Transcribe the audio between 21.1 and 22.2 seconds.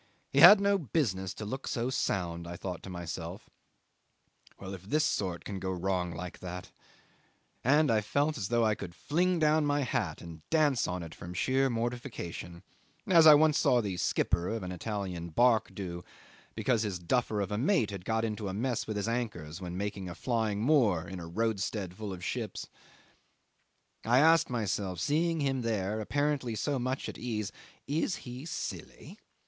a roadstead full